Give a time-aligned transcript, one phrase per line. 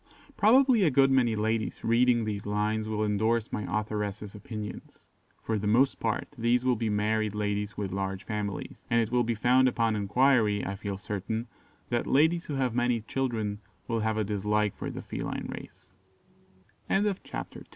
[0.35, 5.05] Probably a good many ladies reading these lines will endorse my authoress's opinions.
[5.43, 9.23] For the most part these will be married ladies with large families; and it will
[9.23, 11.45] be found upon enquiry, I feel certain,
[11.89, 14.17] that ladies who have many children will hav